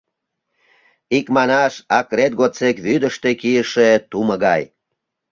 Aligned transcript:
Икманаш, 1.17 1.73
акрет 1.99 2.33
годсек 2.39 2.75
вӱдыштӧ 2.85 3.29
кийыше 3.41 3.89
тумо 4.09 4.35
гай. 4.45 4.63